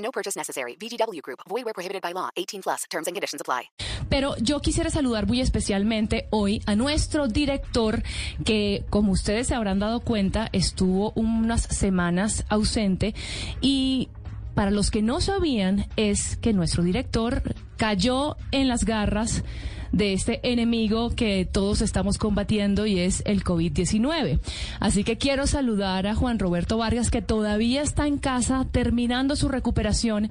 [0.00, 0.76] No purchase necessary.
[0.76, 1.40] VGW Group.
[1.48, 2.30] Void where prohibited by law.
[2.36, 2.84] 18 plus.
[2.90, 3.70] Terms and conditions apply.
[4.08, 8.02] Pero yo quisiera saludar muy especialmente hoy a nuestro director
[8.44, 13.14] que, como ustedes se habrán dado cuenta, estuvo unas semanas ausente
[13.60, 14.08] y
[14.54, 19.44] para los que no sabían es que nuestro director cayó en las garras
[19.92, 24.40] de este enemigo que todos estamos combatiendo y es el COVID-19.
[24.78, 29.48] Así que quiero saludar a Juan Roberto Vargas que todavía está en casa terminando su
[29.48, 30.30] recuperación,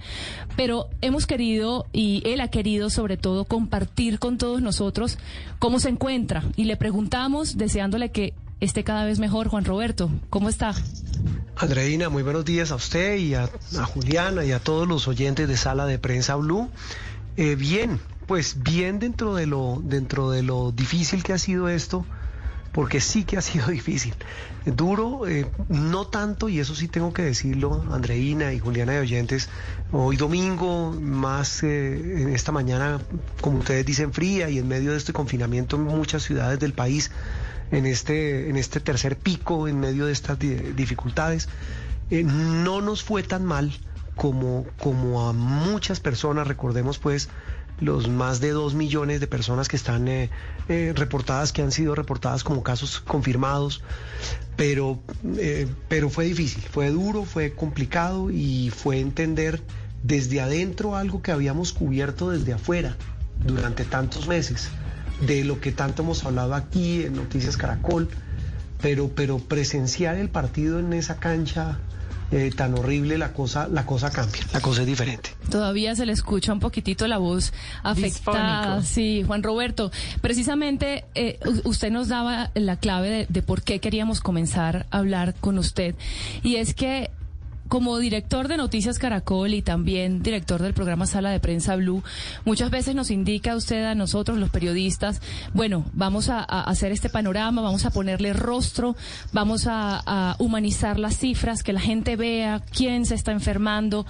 [0.56, 5.18] pero hemos querido y él ha querido sobre todo compartir con todos nosotros
[5.60, 10.10] cómo se encuentra y le preguntamos deseándole que esté cada vez mejor Juan Roberto.
[10.30, 10.74] ¿Cómo está?
[11.56, 13.50] Andreina, muy buenos días a usted y a,
[13.86, 16.70] Juliana y a todos los oyentes de Sala de Prensa Blue.
[17.38, 18.00] Eh, bien,
[18.30, 22.06] pues bien dentro de lo dentro de lo difícil que ha sido esto,
[22.72, 24.14] porque sí que ha sido difícil.
[24.68, 29.50] Duro, eh, no tanto, y eso sí tengo que decirlo, Andreina y Juliana de Oyentes,
[29.92, 33.02] hoy domingo, más eh, en esta mañana,
[33.42, 37.10] como ustedes dicen, fría y en medio de este confinamiento en muchas ciudades del país,
[37.72, 41.50] en este, en este tercer pico, en medio de estas dificultades,
[42.12, 43.74] eh, no nos fue tan mal
[44.16, 47.30] como, como a muchas personas, recordemos pues
[47.82, 50.30] los más de dos millones de personas que están eh,
[50.68, 53.82] eh, reportadas, que han sido reportadas como casos confirmados,
[54.56, 55.00] pero,
[55.38, 59.62] eh, pero fue difícil, fue duro, fue complicado y fue entender
[60.04, 62.96] desde adentro algo que habíamos cubierto desde afuera
[63.46, 64.70] durante tantos meses,
[65.26, 68.10] de lo que tanto hemos hablado aquí en Noticias Caracol,
[68.82, 71.80] pero, pero presenciar el partido en esa cancha
[72.32, 75.32] eh, tan horrible, la cosa, la cosa cambia, la cosa es diferente.
[75.50, 77.54] Todavía se le escucha un poquitito la voz
[77.84, 78.78] afectada.
[78.78, 78.88] Disfónico.
[78.88, 79.92] Sí, Juan Roberto.
[80.22, 85.36] Precisamente eh, usted nos daba la clave de, de por qué queríamos comenzar a hablar
[85.40, 85.96] con usted.
[86.44, 87.10] Y es que
[87.70, 92.04] como director de Noticias Caracol y también director del programa Sala de Prensa Blue,
[92.44, 95.22] muchas veces nos indica usted a nosotros, los periodistas,
[95.54, 98.96] bueno, vamos a, hacer este panorama, vamos a ponerle rostro,
[99.32, 104.06] vamos a humanizar las cifras, que la gente vea quién se está enfermando,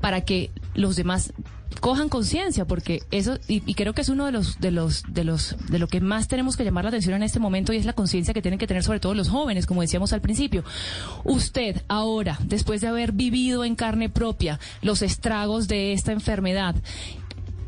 [0.00, 1.32] para que los demás
[1.80, 5.56] cojan conciencia porque eso y, creo que es uno de los de los de los
[5.68, 7.92] de lo que más tenemos que llamar la atención en este momento y es la
[7.92, 10.64] conciencia que tienen que tener sobre todo los jóvenes como decíamos al principio
[11.24, 16.76] usted ahora después de haber vivido en carne propia los estragos de esta enfermedad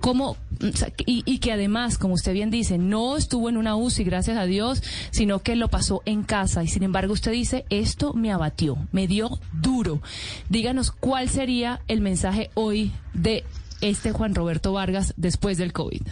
[0.04, 3.74] ¿Cómo, o sea, y, y que además, como usted bien dice, no estuvo en una
[3.74, 6.62] UCI, gracias a Dios, sino que lo pasó en casa.
[6.62, 10.02] Y sin embargo, usted dice, esto me abatió, me dio duro.
[10.50, 13.44] Díganos cuál sería el mensaje hoy de
[13.80, 16.02] este Juan Roberto Vargas después del COVID.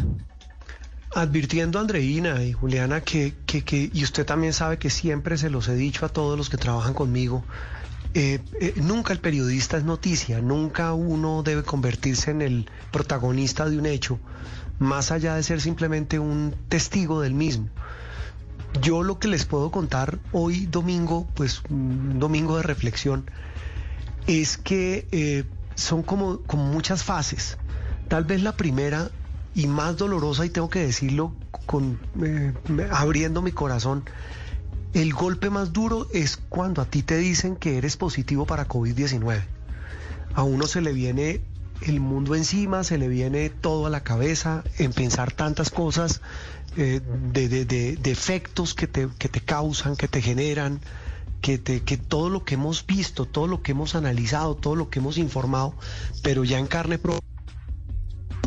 [1.14, 5.50] Advirtiendo a Andreina y Juliana que, que, que, y usted también sabe que siempre se
[5.50, 7.44] los he dicho a todos los que trabajan conmigo,
[8.14, 13.78] eh, eh, nunca el periodista es noticia, nunca uno debe convertirse en el protagonista de
[13.78, 14.18] un hecho,
[14.78, 17.68] más allá de ser simplemente un testigo del mismo.
[18.82, 23.30] Yo lo que les puedo contar hoy domingo, pues un domingo de reflexión,
[24.26, 27.58] es que eh, son como, como muchas fases.
[28.08, 29.10] Tal vez la primera
[29.54, 31.34] y más dolorosa, y tengo que decirlo
[31.66, 32.52] con, eh,
[32.90, 34.04] abriendo mi corazón,
[34.94, 39.42] el golpe más duro es cuando a ti te dicen que eres positivo para COVID-19.
[40.34, 41.40] A uno se le viene
[41.82, 46.20] el mundo encima, se le viene todo a la cabeza en pensar tantas cosas
[46.76, 47.00] eh,
[47.32, 50.80] de, de, efectos que te, que te causan, que te generan,
[51.42, 54.88] que, te, que todo lo que hemos visto, todo lo que hemos analizado, todo lo
[54.88, 55.74] que hemos informado,
[56.22, 57.20] pero ya en carne propia.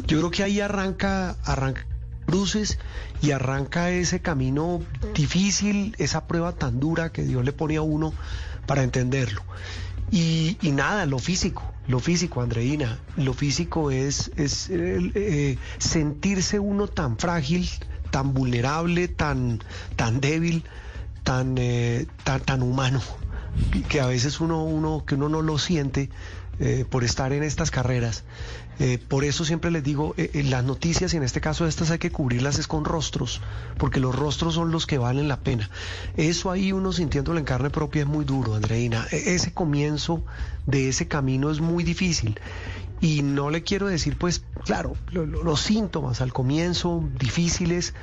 [0.07, 1.85] Yo creo que ahí arranca, arranca
[2.25, 2.79] cruces
[3.21, 4.81] y arranca ese camino
[5.13, 8.13] difícil, esa prueba tan dura que Dios le pone a uno
[8.65, 9.43] para entenderlo.
[10.11, 17.17] Y, nada, lo físico, lo físico, Andreina, lo físico es, es eh, sentirse uno tan
[17.17, 17.67] frágil,
[18.11, 19.61] tan vulnerable, tan,
[19.95, 20.63] tan débil,
[21.25, 23.01] tan, eh, tan, tan humano,
[23.89, 26.09] que a veces uno, uno, que uno no lo siente
[26.59, 28.23] eh, por estar en estas carreras.
[28.79, 31.97] Eh, por eso siempre les digo, eh, las noticias, y en este caso estas hay
[31.97, 33.41] que cubrirlas es con rostros,
[33.77, 35.69] porque los rostros son los que valen la pena.
[36.17, 39.07] Eso ahí uno sintiéndolo en carne propia es muy duro, Andreina.
[39.11, 40.23] E- ese comienzo
[40.65, 42.37] de ese camino es muy difícil.
[43.01, 47.93] Y no le quiero decir, pues, claro, lo- lo- los síntomas al comienzo difíciles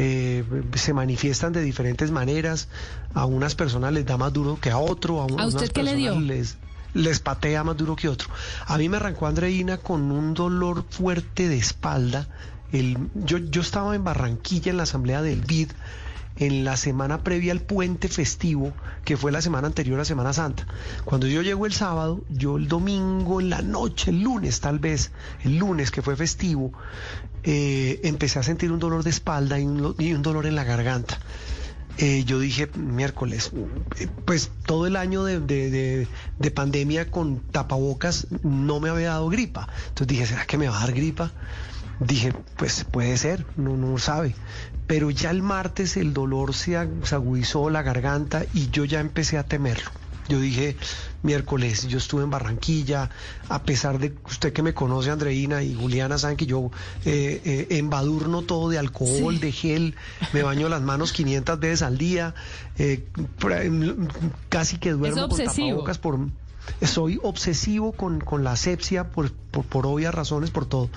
[0.00, 2.68] eh, se manifiestan de diferentes maneras.
[3.14, 5.82] A unas personas les da más duro que a otro, a, un- ¿A usted qué
[5.82, 6.18] le dio?
[6.20, 6.56] les
[6.94, 8.28] les patea más duro que otro.
[8.66, 12.28] A mí me arrancó Andreina con un dolor fuerte de espalda.
[12.72, 15.70] El, yo, yo estaba en Barranquilla en la asamblea del BID
[16.38, 18.72] en la semana previa al puente festivo,
[19.04, 20.66] que fue la semana anterior a Semana Santa.
[21.04, 25.10] Cuando yo llego el sábado, yo el domingo en la noche, el lunes tal vez,
[25.42, 26.72] el lunes que fue festivo,
[27.42, 30.64] eh, empecé a sentir un dolor de espalda y un, y un dolor en la
[30.64, 31.18] garganta.
[32.00, 33.50] Eh, yo dije miércoles,
[33.98, 36.08] eh, pues todo el año de, de- de-
[36.38, 39.68] de pandemia con tapabocas no me había dado gripa.
[39.88, 41.32] Entonces dije, ¿será que me va a dar gripa?
[42.00, 44.34] Dije, pues puede ser, no, no sabe.
[44.86, 49.00] Pero ya el martes el dolor se, ag- se agudizó la garganta y yo ya
[49.00, 49.90] empecé a temerlo.
[50.28, 50.76] Yo dije,
[51.22, 53.08] miércoles, yo estuve en Barranquilla,
[53.48, 56.70] a pesar de usted que me conoce, Andreina y Juliana, saben que yo
[57.06, 59.38] eh, eh, embadurno todo de alcohol, Sí.
[59.40, 59.94] de gel,
[60.34, 62.34] me baño las manos 500 veces al día,
[62.78, 63.06] eh,
[63.38, 64.08] por mm,
[64.50, 65.68] casi que duermo Es con obsesivo.
[65.68, 66.18] tapabocas por...
[66.86, 70.90] Soy obsesivo con, con la asepsia por, por, por obvias razones, por todo.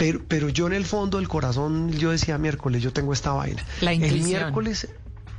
[0.00, 3.62] Pero, pero yo en el fondo del corazón, yo decía miércoles, yo tengo esta vaina.
[3.82, 4.88] La el miércoles,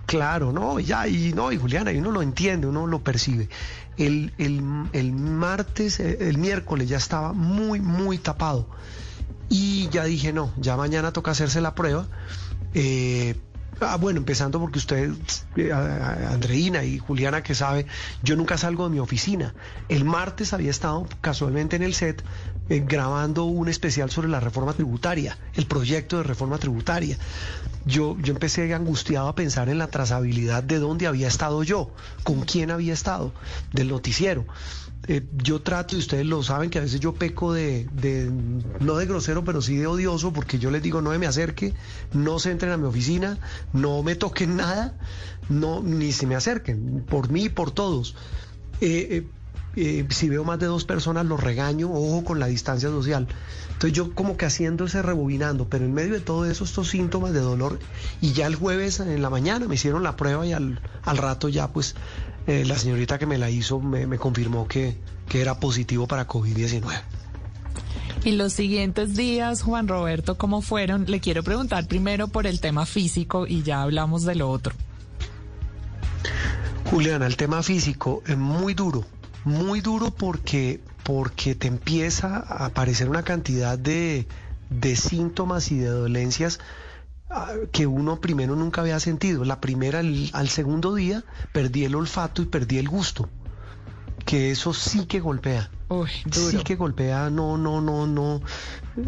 [0.06, 3.50] claro, no, ya, y no, y Juliana, y uno lo entiende, uno lo percibe.
[3.98, 4.62] El, el,
[4.94, 8.70] el martes, eh, el miércoles ya estaba muy, muy tapado.
[9.50, 12.06] Y ya dije, no, ya mañana toca hacerse la prueba.
[12.76, 13.34] Eh,
[13.80, 15.12] ah, bueno, empezando porque usted,
[15.56, 17.88] eh, Andreina y Juliana que sabe,
[18.22, 19.56] yo nunca salgo de mi oficina.
[19.90, 22.24] El martes había estado casualmente en el set
[22.72, 27.18] eh, grabando un especial sobre la reforma tributaria, el proyecto de reforma tributaria.
[27.86, 31.92] Yo, yo empecé angustiado a pensar en la trazabilidad de dónde había estado yo,
[32.24, 33.34] con quién había estado,
[33.74, 34.46] del noticiero.
[35.10, 37.90] Eh, yo trato, y ustedes lo saben, que a veces yo peco de,
[38.80, 41.74] no de grosero, pero sí de odioso, porque yo les digo, no me acerque,
[42.14, 43.38] no se entren a mi oficina,
[43.74, 44.98] no me toquen nada,
[45.50, 48.16] no, ni se me acerquen, por mí y por todos.
[48.80, 49.28] Eh, eh,
[49.76, 53.28] eh, si veo más de dos personas, los regaño, ojo con la distancia social.
[53.68, 57.34] Entonces yo como que haciendo ese rebobinando, pero en medio de todo eso, estos síntomas
[57.34, 57.80] de dolor,
[58.22, 61.50] y ya el jueves en la mañana me hicieron la prueba y al, al rato
[61.50, 61.96] ya pues
[62.48, 64.98] eh, la señorita que me la hizo me, me confirmó que,
[65.28, 67.02] que era positivo para COVID-19.
[68.24, 71.06] Y los siguientes días, Juan Roberto, ¿cómo fueron?
[71.08, 74.76] Le quiero preguntar primero por el tema físico y ya hablamos de lo otro.
[76.92, 79.06] Juliana, el tema físico es muy duro,
[79.44, 84.28] muy duro porque, porque te empieza a aparecer una cantidad de,
[84.70, 86.60] de síntomas y de dolencias
[87.30, 89.44] ah, que uno primero nunca había sentido.
[89.46, 93.30] La primera, al, al segundo día, perdí el olfato y perdí el gusto,
[94.26, 95.70] que eso sí que golpea.
[95.90, 96.52] Uy, duro.
[96.52, 98.36] Sí que golpea, no, no, no, no,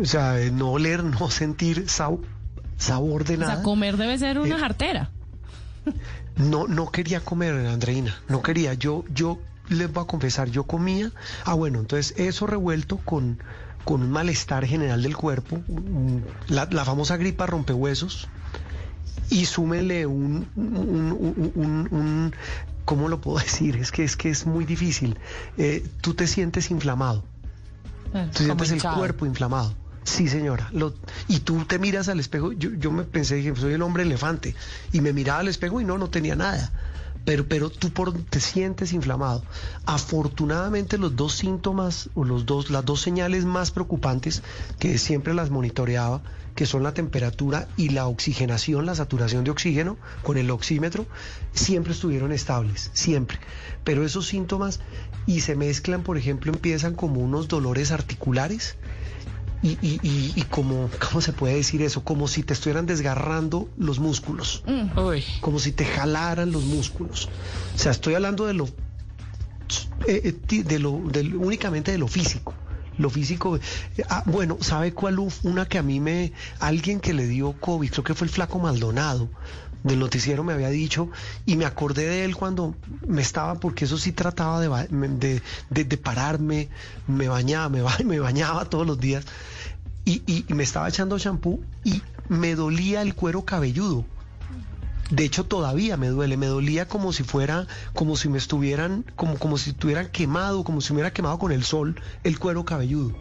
[0.01, 2.19] o sea, no oler, no sentir sab-
[2.77, 3.55] sabor de O nada.
[3.55, 5.09] sea, comer debe ser una Eh, jartera.
[6.35, 8.73] No, no quería comer, Andreina, no quería.
[8.73, 9.39] Yo, yo
[9.69, 11.11] les voy a confesar, yo comía.
[11.45, 13.39] Ah, bueno, entonces eso revuelto con,
[13.85, 15.61] con un malestar general del cuerpo,
[16.47, 18.27] la, la famosa gripa rompehuesos,
[19.29, 22.33] y súmele un, un, un- un- un-
[22.85, 23.77] ¿cómo lo puedo decir?
[23.77, 25.17] Es que es que es muy difícil.
[25.57, 27.23] Eh, tú te sientes inflamado.
[28.11, 28.29] Claro.
[28.31, 29.73] Tú sientes el cuerpo inflamado.
[30.03, 30.69] Sí, señora.
[30.73, 30.93] Lo-
[31.29, 32.51] y tú te miras al espejo.
[32.51, 34.53] Yo, yo me pensé, dije, soy el hombre elefante.
[34.91, 36.71] Y me miraba al espejo y no, no tenía nada.
[37.25, 39.43] Pero, pero tú por, te sientes inflamado.
[39.85, 44.43] Afortunadamente los dos síntomas o los dos, las dos señales más preocupantes
[44.79, 46.21] que siempre las monitoreaba,
[46.55, 51.05] que son la temperatura y la oxigenación, la saturación de oxígeno con el oxímetro,
[51.53, 53.39] siempre estuvieron estables, siempre.
[53.83, 54.79] Pero esos síntomas
[55.25, 58.75] y se mezclan, por ejemplo, empiezan como unos dolores articulares
[59.63, 62.03] y, y, y, y como, ¿cómo se puede decir eso?
[62.03, 64.63] Como si te estuvieran desgarrando los músculos,
[64.97, 67.29] Uy, como si te jalaran los músculos.
[67.73, 68.65] O sea, estoy hablando de lo,
[70.07, 72.53] eh, eh, de lo, del- únicamente de lo físico.
[72.97, 75.17] Lo físico, eh, ah, bueno, ¿sabe cuál?
[75.43, 78.59] Una que a mí me, alguien que le dio COVID, creo que fue el flaco
[78.59, 79.29] Maldonado,
[79.83, 81.09] del noticiero me había dicho,
[81.45, 82.75] y me acordé de él cuando
[83.07, 84.69] me estaba, porque eso sí trataba de,
[85.69, 86.69] de, de- pararme,
[87.07, 89.25] me bañaba, me, ba- me bañaba todos los días,
[90.05, 94.05] y, y- me estaba echando champú y me dolía el cuero cabelludo.
[95.09, 99.37] De hecho, todavía me duele, me dolía como si fuera, como si me estuvieran, como,
[99.37, 103.13] como si estuvieran quemado, como si me hubiera quemado con el sol el cuero cabelludo.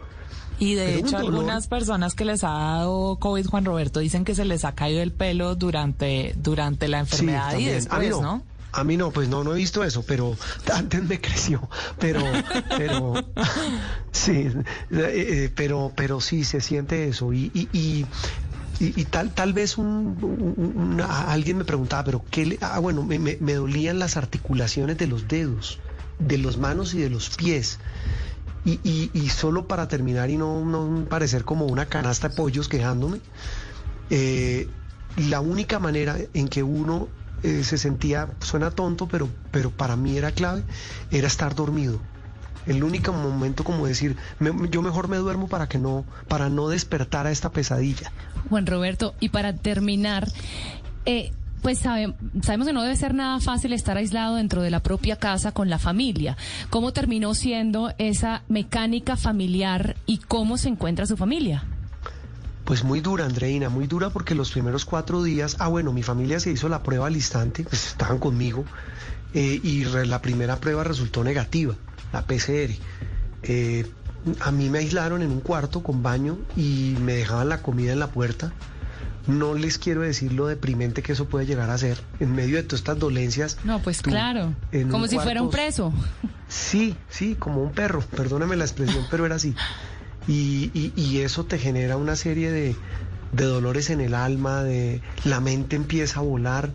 [0.63, 4.45] Y de hecho algunas personas que les ha dado COVID, Juan Roberto, dicen que se
[4.45, 7.55] les ha caído el pelo durante, durante la enfermedad y.
[7.55, 8.21] A mí después, no.
[8.21, 8.43] ¿no?
[8.71, 10.35] A mí no, pues no, no he visto eso, pero
[10.73, 12.21] antes me creció, pero,
[12.77, 13.13] pero,
[14.11, 14.53] sí, eh,
[14.91, 18.05] eh, pero, pero sí se siente eso y, y, y
[18.79, 22.57] y, tal, tal vez un, alguien me preguntaba, pero ¿qué le...?
[22.59, 25.79] Ah, bueno, me, me, dolían las articulaciones de los dedos,
[26.19, 27.79] de las manos y de los pies.
[28.65, 33.19] Y, y, y solo para terminar y no, parecer como una canasta de pollos quejándome,
[34.09, 34.69] eh,
[35.17, 37.09] la única manera en que uno
[37.43, 40.63] eh, se sentía, suena tonto, pero, pero para mí era clave,
[41.11, 41.99] era estar dormido.
[42.65, 44.15] El único momento como decir,
[44.69, 48.11] yo mejor me duermo para que no, para no despertar a esta pesadilla.
[48.49, 50.29] Juan Roberto, y para terminar,
[51.05, 55.15] eh, pues sabemos que no debe ser nada fácil estar aislado dentro de la propia
[55.15, 56.35] casa con la familia.
[56.69, 61.63] ¿Cómo terminó siendo esa mecánica familiar y cómo se encuentra su familia?
[62.65, 66.41] Pues muy dura, Andreina, muy dura porque los primeros cuatro días, ah bueno, mi familia
[66.41, 68.65] se hizo la prueba al instante, pues estaban conmigo,
[69.33, 71.75] eh, y la primera prueba resultó negativa,
[72.11, 72.75] la PCR.
[73.43, 73.89] Eh,
[74.41, 77.99] a mí me aislaron en un cuarto con baño y me dejaban la comida en
[77.99, 78.51] la puerta.
[79.27, 82.63] No les quiero decir lo deprimente que eso puede llegar a ser en medio de
[82.63, 83.57] todas estas dolencias.
[83.63, 84.53] No, pues claro,
[84.91, 85.93] como si fuera un preso.
[86.49, 89.55] Sí, sí, como un perro, perdóneme la expresión, pero era así.
[90.27, 92.75] Y, eso te genera una serie de,
[93.31, 96.71] dolores en el alma, de la mente empieza a volar,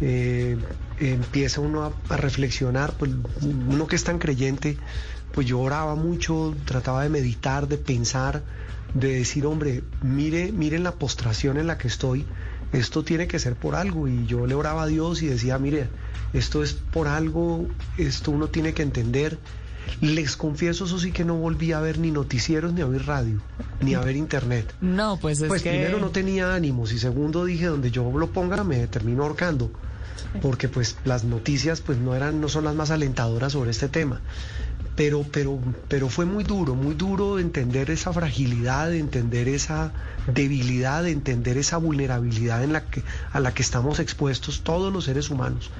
[0.00, 0.58] eh,
[1.00, 4.76] empieza uno a, reflexionar, pues uno que es tan creyente,
[5.32, 8.42] pues yo oraba mucho, trataba de meditar, de pensar,
[8.94, 12.24] de decir, hombre, mire, miren la postración en la que estoy,
[12.72, 15.88] esto tiene que ser por algo, y yo le oraba a Dios y decía, mire,
[16.32, 17.66] esto es por algo,
[17.98, 19.38] esto uno tiene que entender
[20.00, 23.40] les confieso, eso sí que no volví a ver ni noticieros, ni a ver radio,
[23.80, 24.74] ni a ver internet.
[24.80, 28.62] No, pues es Pues primero no tenía ánimos y segundo dije, donde yo lo ponga
[28.64, 29.70] me termino ahorcando.
[30.42, 34.20] Porque pues las noticias pues no eran, no son las más alentadoras sobre este tema.
[34.96, 35.58] Pero, pero,
[35.88, 39.92] pero fue muy duro, muy duro entender esa fragilidad, entender esa
[40.32, 45.30] debilidad, entender esa vulnerabilidad en la que, a la que estamos expuestos todos los seres
[45.30, 45.70] humanos.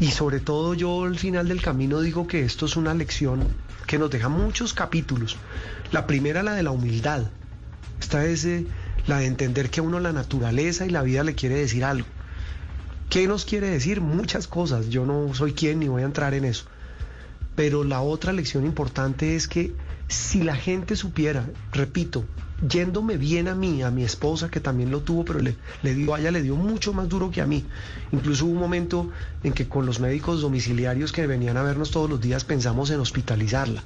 [0.00, 3.46] Y sobre todo yo al final del camino digo que esto es una lección
[3.86, 5.36] que nos deja muchos capítulos.
[5.90, 7.30] La primera, la de la humildad.
[8.00, 8.66] Esta es eh,
[9.06, 12.06] la de entender que a uno la naturaleza y la vida le quiere decir algo.
[13.10, 14.00] ¿Qué nos quiere decir?
[14.00, 14.88] Muchas cosas.
[14.88, 16.64] Yo no soy quien ni voy a entrar en eso.
[17.54, 19.74] Pero la otra lección importante es que
[20.08, 22.24] si la gente supiera, repito,
[22.68, 25.56] yéndome bien a mí, a mi esposa, que también lo tuvo, pero le,
[25.94, 27.64] dio, ella le dio mucho más duro que a mí.
[28.12, 29.10] Incluso hubo un momento
[29.42, 33.00] en que con los médicos domiciliarios que venían a vernos todos los días pensamos en
[33.00, 33.82] hospitalizarla,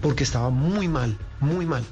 [0.00, 1.84] porque estaba muy mal, muy mal.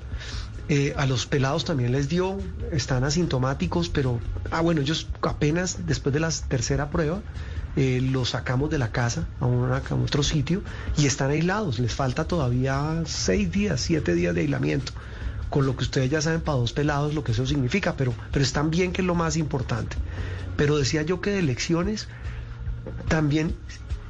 [0.71, 2.38] Eh, a los pelados también les dio,
[2.73, 7.23] están asintomáticos, pero, ah, bueno, ellos apenas después de la tercera prueba,
[7.76, 10.62] eh, los sacamos de la casa a, otro sitio
[10.96, 11.78] y están aislados.
[11.78, 14.92] Les falta todavía seis días, siete días de aislamiento
[15.50, 18.42] con lo que ustedes ya saben para dos pelados lo que eso significa, pero, pero
[18.42, 19.96] están bien que es lo más importante.
[20.56, 22.08] Pero decía yo que de elecciones
[23.08, 23.54] también,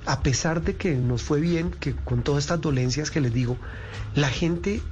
[0.07, 3.57] a pesar de que nos fue bien, que con todas estas dolencias que les digo,
[4.15, 4.83] la gente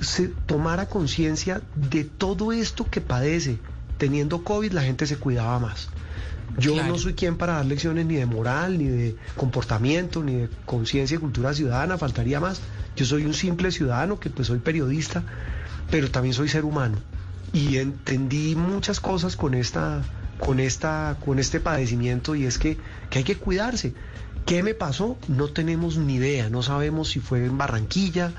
[0.00, 3.58] se tomara conciencia de todo esto que padece.
[3.98, 5.88] Teniendo COVID, la gente se cuidaba más.
[6.58, 10.48] Yo no soy quien para dar lecciones ni de moral, ni de comportamiento, ni de
[10.64, 12.60] conciencia y cultura ciudadana, faltaría más.
[12.96, 15.22] Yo soy un simple ciudadano que pues soy periodista
[15.90, 16.98] pero también soy ser humano
[17.52, 20.02] y entendí muchas cosas con esta
[20.38, 22.76] con esta con este padecimiento y es que,
[23.10, 23.94] que hay que cuidarse.
[24.44, 25.16] ¿Qué me pasó?
[25.28, 28.32] No tenemos ni idea, no sabemos si fue en Barranquilla,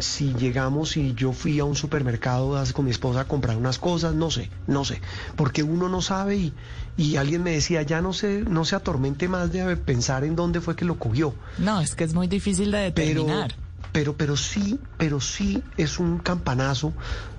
[0.00, 4.14] si llegamos y yo fui a un supermercado con mi esposa a comprar unas cosas,
[4.14, 5.00] no sé, no sé,
[5.36, 6.54] porque uno no sabe y,
[6.96, 10.60] y alguien me decía, ya no se, no se atormente más de pensar en dónde
[10.60, 11.34] fue que lo cogió.
[11.58, 13.54] No, es que es muy difícil de determinar
[13.92, 16.92] pero, pero sí, pero sí es un campanazo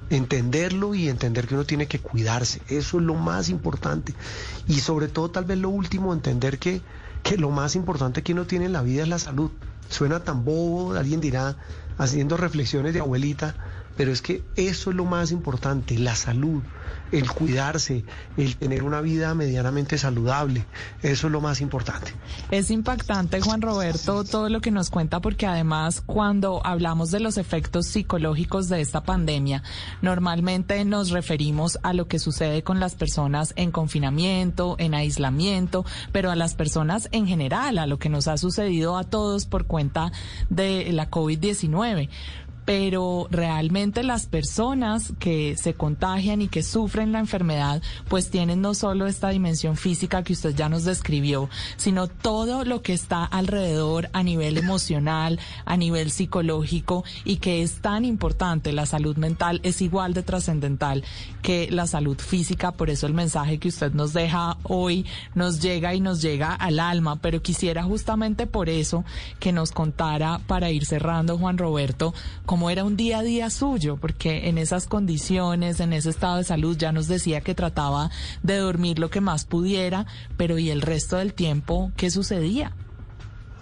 [0.09, 2.61] entenderlo y entender que uno tiene que cuidarse.
[2.67, 4.13] Eso es lo más importante.
[4.67, 6.81] Y sobre todo, tal vez lo último, entender que,
[7.23, 9.51] que lo más importante que uno tiene en la vida es la salud.
[9.89, 11.55] Suena tan bobo, alguien dirá,
[12.01, 13.55] haciendo reflexiones de abuelita,
[13.95, 16.61] pero es que eso es lo más importante, la salud
[17.11, 18.05] el cuidarse,
[18.37, 20.65] el tener una vida medianamente saludable.
[21.01, 22.13] Eso es lo más importante.
[22.51, 27.37] Es impactante, Juan Roberto, todo lo que nos cuenta, porque además cuando hablamos de los
[27.37, 29.63] efectos psicológicos de esta pandemia,
[30.01, 36.31] normalmente nos referimos a lo que sucede con las personas en confinamiento, en aislamiento, pero
[36.31, 40.11] a las personas en general, a lo que nos ha sucedido a todos por cuenta
[40.49, 42.09] de la COVID-19
[42.65, 48.73] pero realmente las personas que se contagian y que sufren la enfermedad, pues tienen no
[48.73, 54.09] solo esta dimensión física que usted ya nos describió, sino todo lo que está alrededor
[54.13, 58.71] a nivel emocional, a nivel psicológico y que es tan importante.
[58.71, 61.03] La salud mental es igual de trascendental
[61.41, 65.93] que la salud física, por eso el mensaje que usted nos deja hoy nos llega
[65.95, 69.03] y nos llega al alma, pero quisiera justamente por eso
[69.39, 72.13] que nos contara para ir cerrando, Juan Roberto,
[72.51, 76.43] cómo era un día a día suyo, porque en esas condiciones, en ese estado de
[76.43, 78.11] salud, ya nos decía que trataba
[78.43, 80.05] de dormir lo que más pudiera,
[80.35, 82.73] pero ¿y el resto del tiempo qué sucedía?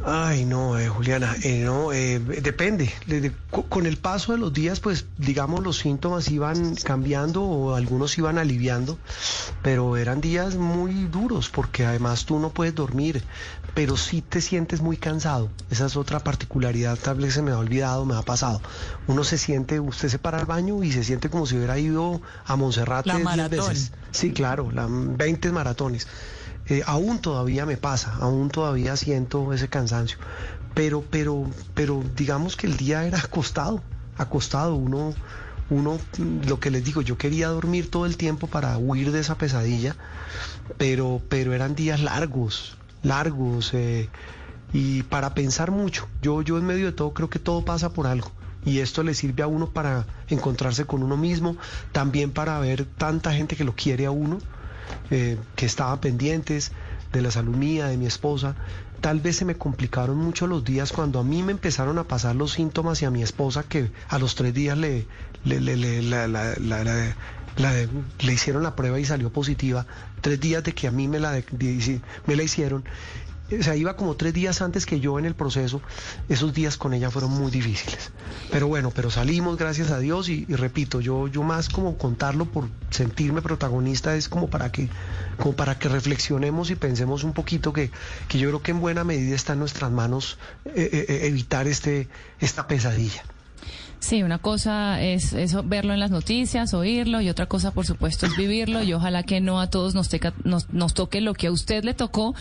[0.05, 2.91] Ay, no, eh, Juliana, eh, no, eh, depende.
[3.67, 8.37] con el paso de los días, pues, digamos, los síntomas iban cambiando o algunos iban
[8.37, 8.97] aliviando,
[9.61, 13.23] pero eran días muy duros porque además tú no puedes dormir,
[13.73, 15.49] pero sí te sientes muy cansado.
[15.69, 18.61] Esa es otra particularidad, tal vez se me ha olvidado, me ha pasado.
[19.07, 22.21] Uno se siente, usted se para al baño y se siente como si hubiera ido
[22.45, 23.91] a Monserrate la veces.
[24.11, 26.07] Sí, claro, la, 20 maratones.
[26.69, 30.19] Eh, aún todavía me pasa, aún todavía siento ese cansancio.
[30.75, 33.81] Pero, pero, pero digamos que el día era acostado,
[34.17, 34.75] acostado.
[34.75, 35.15] Uno,
[35.71, 35.99] uno,
[36.47, 39.95] lo que les digo, yo quería dormir todo el tiempo para huir de esa pesadilla,
[40.77, 44.07] pero, pero eran días largos, largos, eh,
[44.71, 46.07] y para pensar mucho.
[46.21, 48.31] Yo, yo en medio de todo creo que todo pasa por algo.
[48.63, 51.57] Y esto le sirve a uno para encontrarse con uno mismo,
[51.93, 54.37] también para ver tanta gente que lo quiere a uno
[55.11, 56.71] eh, que estaban pendientes
[57.11, 58.55] de la salud mía, de mi esposa.
[59.01, 62.35] Tal vez se me complicaron mucho los días cuando a mí me empezaron a pasar
[62.35, 65.07] los síntomas y a mi esposa que a los tres días le,
[65.45, 65.77] le, le,
[68.19, 69.85] le hicieron la prueba y salió positiva.
[70.21, 71.41] Tres días de que a mí me la,
[72.25, 72.83] me la hicieron
[73.57, 75.81] o sea, iba como tres días antes que yo en el proceso,
[76.27, 78.11] esos días con ella fueron muy difíciles.
[78.51, 82.69] Pero bueno, pero salimos, gracias a Dios, y, repito, yo, yo más como contarlo por
[82.89, 84.89] sentirme protagonista es como para que,
[85.37, 87.91] como para que reflexionemos y pensemos un poquito que,
[88.27, 91.67] que yo creo que en buena medida está en nuestras manos eh, eh, eh, evitar
[91.67, 92.07] este,
[92.39, 93.23] esta pesadilla.
[93.99, 98.25] Sí, una cosa es eso, verlo en las noticias, oírlo, y otra cosa, por supuesto,
[98.25, 98.81] es vivirlo.
[98.81, 100.09] Y ojalá que no a todos nos,
[100.45, 102.33] nos, nos toque lo que a usted le tocó,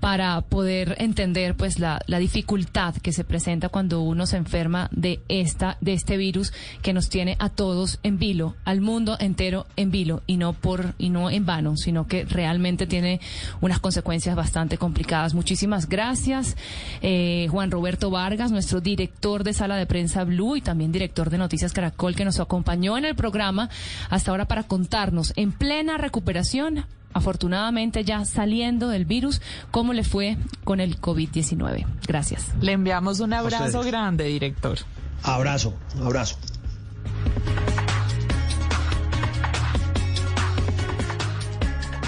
[0.00, 5.20] para poder entender pues la, la, dificultad que se presenta cuando uno se enferma de
[5.28, 9.90] esta de este virus que nos tiene a todos en vilo, al mundo entero en
[9.90, 13.20] vilo y no por y no en vano, sino que realmente tiene
[13.60, 15.34] unas consecuencias bastante complicadas.
[15.34, 16.56] Muchísimas gracias,
[17.02, 21.38] eh, Juan Roberto Vargas, nuestro director de sala de prensa Blue y también director de
[21.38, 23.68] Noticias Caracol que nos acompañó en el programa
[24.10, 30.36] hasta ahora para contarnos en plena recuperación afortunadamente ya saliendo del virus, cómo le fue
[30.64, 31.86] con el COVID-19.
[32.06, 32.48] Gracias.
[32.60, 34.78] Le enviamos un abrazo grande, director.
[35.22, 36.36] Abrazo, abrazo.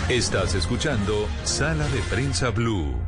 [0.08, 3.07] Estás escuchando Sala de Prensa Blue.